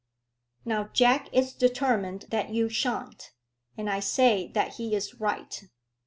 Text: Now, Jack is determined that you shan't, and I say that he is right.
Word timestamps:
Now, 0.65 0.85
Jack 0.93 1.31
is 1.31 1.53
determined 1.53 2.25
that 2.29 2.49
you 2.49 2.69
shan't, 2.69 3.33
and 3.77 3.87
I 3.87 3.99
say 3.99 4.47
that 4.53 4.77
he 4.77 4.95
is 4.95 5.19
right. 5.21 5.63